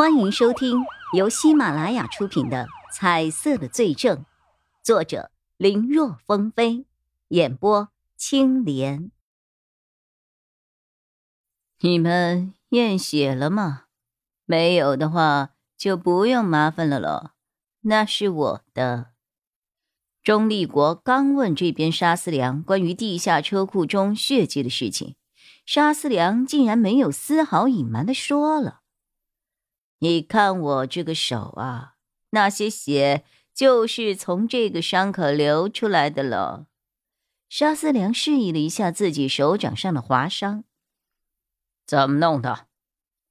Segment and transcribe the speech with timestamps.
[0.00, 4.16] 欢迎收听由喜马拉雅出品的《彩色的罪证》，
[4.82, 6.86] 作者林若风飞，
[7.28, 9.10] 演播青莲。
[11.80, 13.82] 你们验血了吗？
[14.46, 17.32] 没有的话，就不用麻烦了喽。
[17.82, 19.10] 那是我的。
[20.22, 25.16] 钟立国刚问这边沙思良关于地下车库中血迹的事情，
[25.66, 28.79] 沙思良竟然没有丝毫隐瞒的说了。
[30.00, 31.94] 你看我这个手啊，
[32.30, 36.66] 那些血就是从这个伤口流出来的了。
[37.48, 40.64] 沙思良示意了一下自己手掌上的划伤。
[41.86, 42.66] 怎么弄的？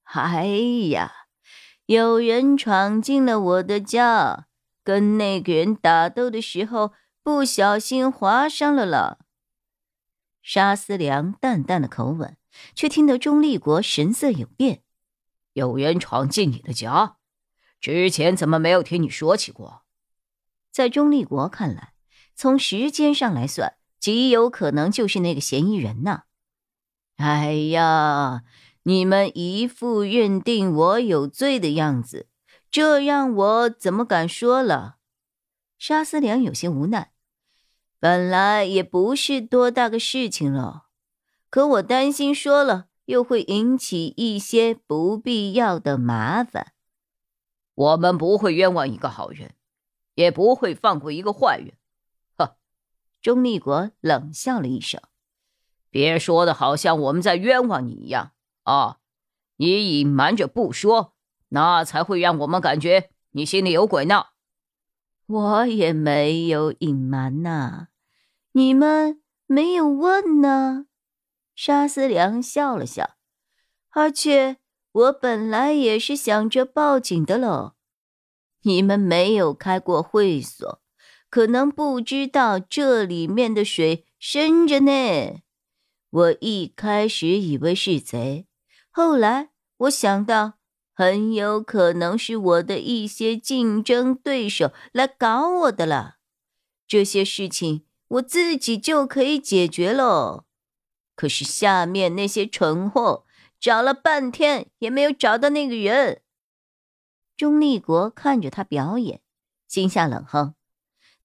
[0.03, 0.45] 哎
[0.89, 1.11] 呀，
[1.85, 4.47] 有人闯进了我的家，
[4.83, 6.93] 跟那个人打斗的时候
[7.23, 9.19] 不小心划伤了了。
[10.43, 12.37] 沙思良淡淡的口吻，
[12.75, 14.83] 却听得钟立国神色有变。
[15.53, 17.17] 有人闯进你的家，
[17.79, 19.83] 之前怎么没有听你说起过？
[20.71, 21.93] 在钟立国看来，
[22.35, 26.23] 从时间上来算，极有可能就是那个嫌疑人呢。
[27.17, 28.43] 哎呀，
[28.83, 32.27] 你们一副认定我有罪的样子，
[32.69, 34.97] 这让我怎么敢说了？
[35.77, 37.13] 沙思良有些无奈，
[37.99, 40.87] 本来也不是多大个事情了，
[41.49, 42.88] 可我担心说了。
[43.09, 46.73] 又会引起一些不必要的麻烦。
[47.73, 49.55] 我们不会冤枉一个好人，
[50.13, 51.73] 也不会放过一个坏人。
[52.37, 52.57] 呵，
[53.19, 55.01] 钟立国冷笑了一声
[55.89, 58.99] ：“别说的好像我们在冤枉你一样啊！
[59.55, 61.15] 你隐瞒着不说，
[61.47, 64.25] 那才会让我们感觉你心里有鬼呢。”
[65.25, 67.87] 我也没有隐瞒呐，
[68.51, 70.85] 你们没有问呢。
[71.61, 73.17] 沙思良笑了笑，
[73.89, 74.59] 而且
[74.93, 77.73] 我本来也是想着报警的喽。
[78.61, 80.81] 你们没有开过会所，
[81.29, 85.41] 可能不知道这里面的水深着呢。
[86.09, 88.47] 我一开始以为是贼，
[88.89, 89.49] 后来
[89.79, 90.53] 我想到
[90.93, 96.19] 很有可能是我的一些竞争对手来搞我的了。
[96.87, 100.45] 这些事情我自己就可以解决喽。
[101.19, 103.25] 可是下面那些蠢货
[103.59, 106.21] 找了半天也没有找到那个人。
[107.35, 109.19] 钟立国看着他表演，
[109.67, 110.55] 心下冷哼。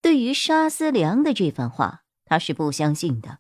[0.01, 3.39] 对于沙思良的这番话，他是不相信的。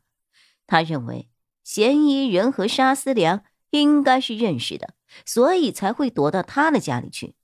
[0.64, 1.28] 他认为
[1.64, 4.94] 嫌疑人和沙思良应该是认识的，
[5.26, 7.34] 所以才会躲到他的家里去。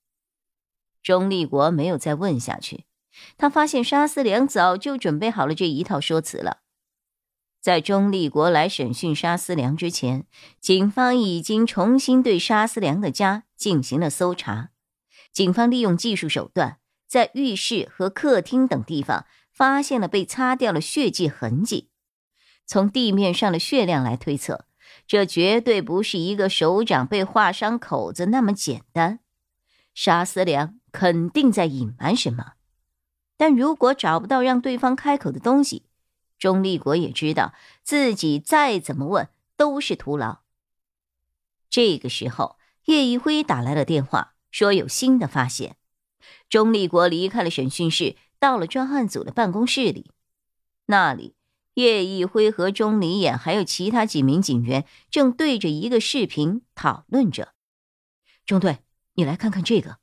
[1.03, 2.85] 钟立国没有再问下去，
[3.37, 6.59] 他发现沙思良早就准备好了这一套说辞了。
[7.61, 10.25] 在钟立国来审讯沙思良之前，
[10.61, 14.71] 警方已经重新对沙思良的家进行了搜查。
[15.31, 21.91] 警方利用技术手段，在浴室和客厅等地方发现了被擦掉了血迹痕迹。
[22.67, 24.65] 从地面上的血量来推测，
[25.07, 29.21] 这绝对不是一个手掌被划伤口子那么简单。
[29.93, 32.53] 沙思良肯定在隐瞒什么，
[33.37, 35.85] 但如果找不到让对方开口的东西，
[36.41, 40.41] 钟立国也知道自己再怎么问都是徒劳。
[41.69, 42.57] 这个时候，
[42.87, 45.77] 叶一辉打来了电话，说有新的发现。
[46.49, 50.11] 钟立国离开了审讯室，到了专案组的办公室里。
[50.87, 51.37] 那里，
[51.75, 57.53] 叶一辉和钟离眼还有其他几名警员正对着一个视频讨论着。
[58.45, 58.81] 钟队，
[59.15, 59.99] 你来看看这个。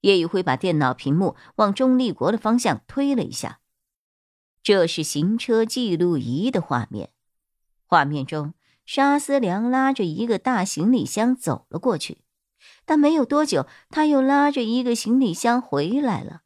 [0.00, 3.60] 叶一辉把电脑屏幕往钟立国的方向推了一下。
[4.62, 7.10] 这是行车记录仪的画面，
[7.84, 8.54] 画面中
[8.86, 12.18] 沙思良拉着一个大行李箱走了过去，
[12.84, 16.42] 但没有多久，他又拉着一个行李箱回来了。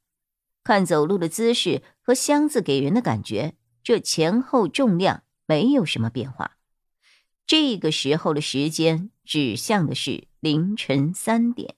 [0.65, 6.57] 看走路的姿势和箱子给人的感觉，这前后重量没有什么变化。
[7.47, 11.77] 这个时候的时间指向的是凌晨三点，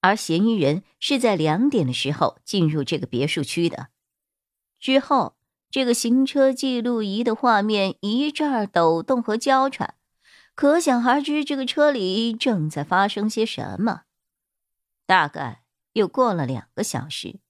[0.00, 3.88] 而嫌疑人是在两点的时候进入这个别墅区的，
[4.78, 5.35] 之后。
[5.76, 9.94] 这个行车记录仪的画面一阵儿抖动和交缠，
[10.54, 14.04] 可想而知，这个车里正在发生些什么。
[15.04, 17.40] 大概又过了两个小时，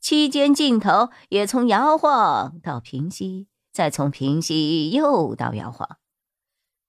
[0.00, 5.98] 期间镜头也从摇晃到平息，再从平息又到摇晃，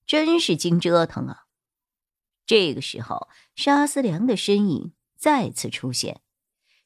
[0.05, 1.47] 真是经折腾啊！
[2.45, 6.21] 这个时候，沙思良的身影再次出现，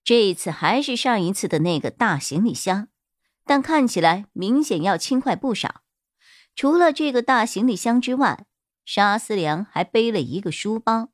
[0.04, 2.88] 这一次还是上一次的那个大行李箱。
[3.52, 5.82] 但看起来明显要轻快不少。
[6.56, 8.46] 除了这个大行李箱之外，
[8.86, 11.10] 沙思良还背了一个书包，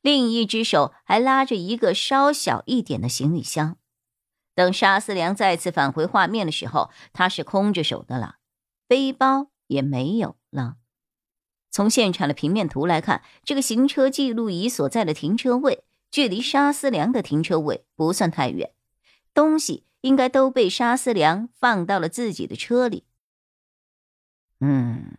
[0.00, 3.76] 另一只手还拉着一个稍小一点的行李箱。
[4.54, 8.36] 等沙思良再次返回画面的时候，他是空着手的了，
[8.88, 10.76] 背包也没有了。
[11.70, 18.72] 从现场的平面图来看，这个行车记录仪所在的停车位距离沙思良的停车位不算太远，
[19.34, 23.04] 东西应该都被沙思良放到了自己的车里。
[24.60, 25.16] 嗯，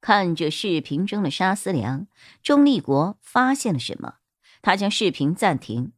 [0.00, 2.06] 看着视频中的沙思良，
[2.44, 4.18] 钟立国发现了什么？
[4.62, 5.92] 他将视频暂停，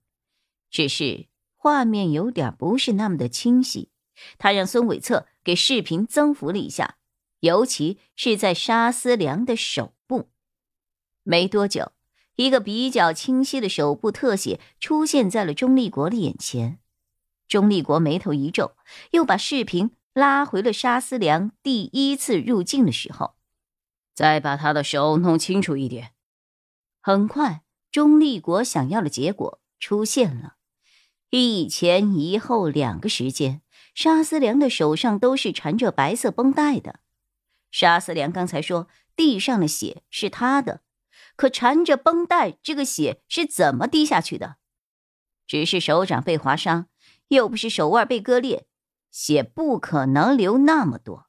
[0.70, 1.28] 只是。
[1.54, 3.90] 画面有点不是那么的清晰，
[4.36, 6.96] 他让孙伟策给视频增幅了一下，
[7.38, 10.30] 尤其是在沙思良的手部。
[11.22, 11.92] 没多久，
[12.34, 16.80] 一个比较清晰的手部特写出现在了钟立国的眼前。
[17.52, 18.74] 钟立国眉头一皱，
[19.10, 23.34] 又把视频拉回了沙思良第一次入境的时候，
[24.14, 26.12] 再把他的手弄清楚一点。
[27.02, 30.54] 很快，钟立国想要的结果出现了。
[31.28, 33.60] 一前一后两个时间，
[33.94, 37.00] 沙思良的手上都是缠着白色绷带的。
[37.70, 40.80] 沙思良刚才说地上的血是他的，
[41.36, 44.56] 可缠着绷带，这个血是怎么滴下去的？
[45.46, 46.86] 只是手掌被划伤，
[47.32, 48.66] 又不是手腕被割裂，
[49.10, 51.28] 血不可能流那么多。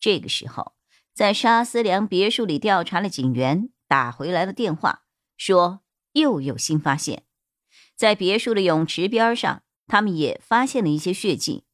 [0.00, 0.74] 这个时候，
[1.14, 5.04] 在沙思良别墅里调查的警员打回来了电话，
[5.36, 5.82] 说
[6.12, 7.22] 又有新发现。
[7.94, 11.64] 在别墅的泳池边上，他们也发现了一些血迹。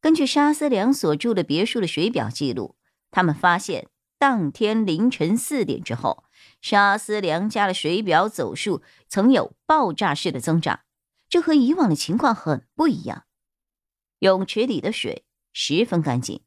[0.00, 2.76] 根据沙思良所住的别墅的水表记录，
[3.10, 6.24] 他们发现当天凌晨四点之后，
[6.62, 10.80] 沙思良家的水表走数曾有爆炸式的增长，
[11.30, 13.24] 这和以往的情况很不一样。
[14.18, 16.42] 泳池里的水十分干净，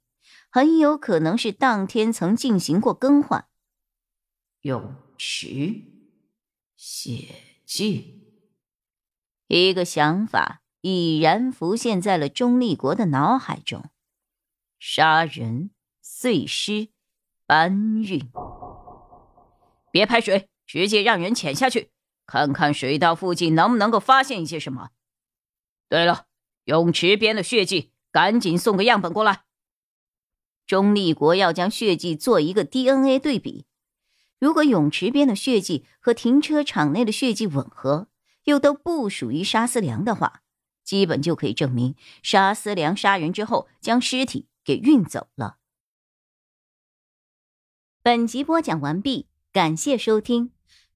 [0.51, 3.47] 很有可能是当天曾进行过更换。
[4.61, 5.81] 泳池
[6.75, 7.33] 血
[7.65, 8.19] 迹。
[9.47, 13.89] 一个想法已然浮现在了钟立国的脑海中：
[14.79, 15.71] 杀人、
[16.01, 16.89] 碎尸、
[17.45, 18.29] 搬运。
[19.91, 21.91] 别拍水，直接让人潜下去，
[22.33, 24.89] 看看水道附近能不能够发现一些什么。
[25.87, 26.25] 对了，
[26.63, 29.43] 泳池边的血迹，赶紧送个样本过来。
[30.65, 33.67] 钟立国要将血迹做一个 DNA 对比，
[34.39, 38.07] 如果泳池边的血迹和停车场内的血迹吻合。
[38.45, 40.41] 又都不属于沙思良的话，
[40.83, 45.59] 基本就可以证明沙思良杀人之后将尸体给运走了。
[48.01, 50.51] 本集播讲完毕，感谢收听，